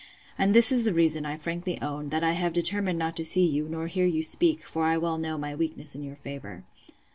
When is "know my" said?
5.17-5.53